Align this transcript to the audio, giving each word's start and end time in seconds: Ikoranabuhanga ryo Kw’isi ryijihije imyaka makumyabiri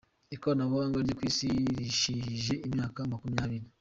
Ikoranabuhanga 0.35 0.97
ryo 1.05 1.15
Kw’isi 1.19 1.45
ryijihije 1.71 2.53
imyaka 2.67 2.99
makumyabiri 3.11 3.65